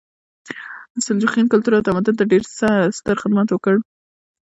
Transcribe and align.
سلجوقیانو 1.05 1.51
کلتور 1.53 1.73
او 1.75 1.85
تمدن 1.87 2.15
ته 2.19 2.23
ډېر 2.31 2.41
ستر 2.97 3.15
خدمت 3.21 3.47
وکړ. 3.51 3.75